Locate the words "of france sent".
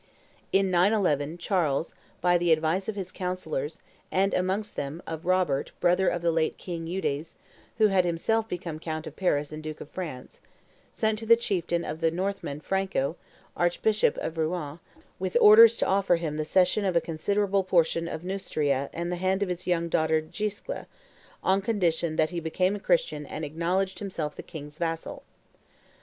9.79-11.19